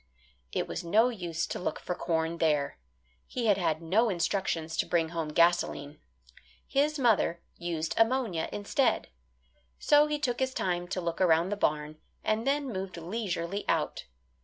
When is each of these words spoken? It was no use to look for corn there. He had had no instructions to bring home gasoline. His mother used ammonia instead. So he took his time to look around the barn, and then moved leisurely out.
It 0.51 0.67
was 0.67 0.83
no 0.83 1.09
use 1.09 1.45
to 1.45 1.59
look 1.59 1.79
for 1.79 1.93
corn 1.93 2.39
there. 2.39 2.79
He 3.27 3.45
had 3.45 3.57
had 3.59 3.83
no 3.83 4.09
instructions 4.09 4.75
to 4.77 4.87
bring 4.87 5.09
home 5.09 5.27
gasoline. 5.29 5.99
His 6.65 6.97
mother 6.97 7.43
used 7.55 7.93
ammonia 7.99 8.49
instead. 8.51 9.09
So 9.77 10.07
he 10.07 10.17
took 10.17 10.39
his 10.39 10.55
time 10.55 10.87
to 10.87 11.01
look 11.01 11.21
around 11.21 11.49
the 11.49 11.55
barn, 11.55 11.99
and 12.23 12.47
then 12.47 12.73
moved 12.73 12.97
leisurely 12.97 13.63
out. 13.69 14.05